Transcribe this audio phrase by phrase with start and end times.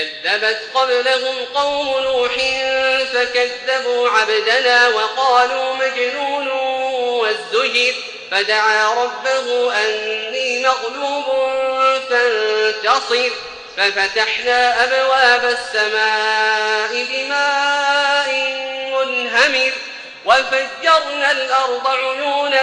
[0.00, 2.32] كذبت قبلهم قوم نوح
[3.12, 6.48] فكذبوا عبدنا وقالوا مجنون
[7.20, 7.94] وازدجر
[8.30, 11.24] فدعا ربه أني مغلوب
[12.10, 13.30] فانتصر
[13.76, 18.32] ففتحنا أبواب السماء بماء
[18.92, 19.72] منهمر
[20.24, 22.62] وفجرنا الأرض عيونا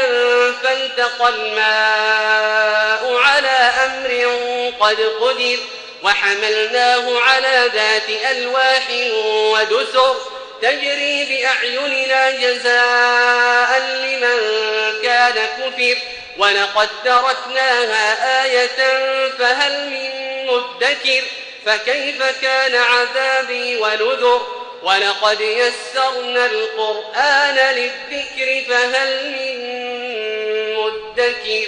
[0.64, 4.34] فالتقى الماء على أمر
[4.80, 5.58] قد قدر
[6.08, 8.90] وحملناه على ذات ألواح
[9.24, 10.16] ودسر
[10.62, 14.40] تجري بأعيننا جزاء لمن
[15.04, 15.98] كان كفر
[16.38, 18.78] ولقد تركناها آية
[19.40, 20.12] فهل من
[20.48, 21.24] مدكر
[21.66, 24.48] فكيف كان عذابي ونذر
[24.84, 29.58] ولقد يسرنا القرآن للذكر فهل من
[30.76, 31.68] مدكر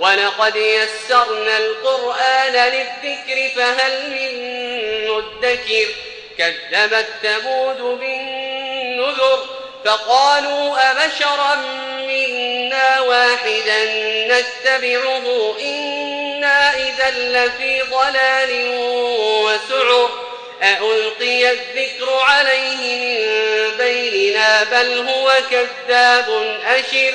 [0.00, 4.58] ولقد يسرنا القرآن للذكر فهل من
[5.08, 5.86] مدكر
[6.38, 9.44] كذبت ثمود بالنذر
[9.84, 11.54] فقالوا أبشرا
[11.98, 13.84] منا واحدا
[14.26, 18.68] نتبعه إنا إذا لفي ضلال
[19.44, 20.10] وسعر
[20.62, 27.14] أألقي الذكر عليه من بيننا بل هو كذاب أشر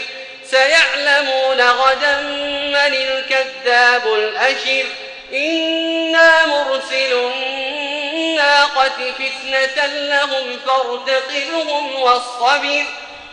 [0.53, 4.85] سيعلمون غدا من الكذاب الأشر.
[5.33, 12.83] إنا مرسل الناقة فتنة لهم فارتقبهم واصطبر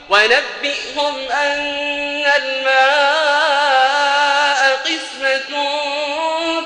[0.08, 3.60] ونبئهم أن الماء
[4.76, 5.68] قسمة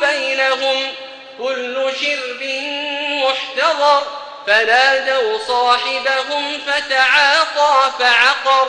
[0.00, 0.93] بينهم.
[1.38, 2.43] كل شرب
[3.25, 4.03] محتضر.
[4.47, 8.69] فنادوا صاحبهم فتعاطى فعقر.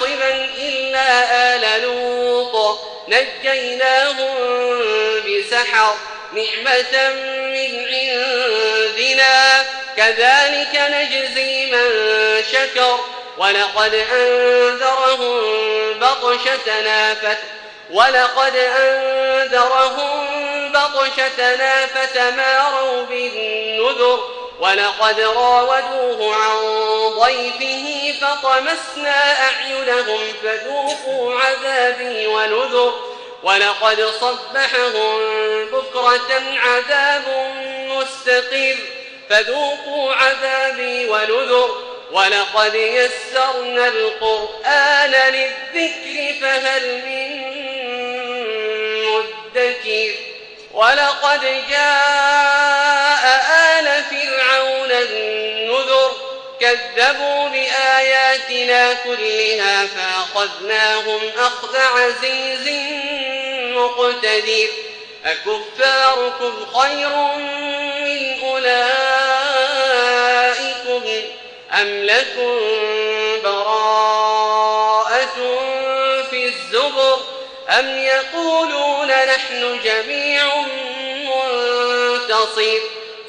[0.00, 4.36] حاصبا إلا آل لوط نجيناهم
[5.26, 5.94] بسحر
[6.32, 7.10] نعمة
[7.52, 9.64] من عندنا
[9.96, 11.90] كذلك نجزي من
[12.52, 12.98] شكر
[13.38, 15.42] ولقد أنذرهم
[15.98, 17.38] بطشتنا فت
[17.90, 20.26] ولقد أنذرهم
[20.72, 26.58] بطشتنا فتماروا بالنذر ولقد راودوه عن
[27.18, 32.94] ضيفه فطمسنا أعينهم فذوقوا عذابي ونذر
[33.42, 35.20] ولقد صبحهم
[35.72, 37.52] بكرة عذاب
[37.88, 38.76] مستقر
[39.30, 47.46] فذوقوا عذابي ونذر ولقد يسرنا القرآن للذكر فهل من
[49.06, 50.14] مدكر
[50.72, 52.85] ولقد جاء
[56.60, 62.68] كذبوا بآياتنا كلها فأخذناهم أخذ عزيز
[63.76, 64.68] مقتدر.
[65.24, 67.08] أكفاركم خير
[68.04, 68.96] من أولئكم
[71.72, 72.60] أم لكم
[73.44, 75.36] براءة
[76.30, 77.18] في الزبر
[77.68, 80.44] أم يقولون نحن جميع
[81.24, 82.80] منتصر.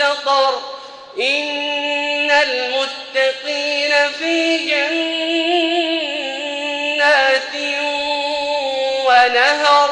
[0.00, 0.60] مستطر
[1.18, 4.56] إن المتقين في
[6.96, 7.54] جنات
[9.06, 9.90] ونهر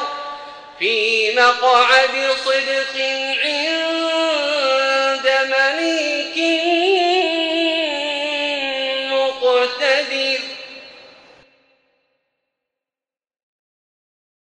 [0.78, 2.47] في مقعد صدق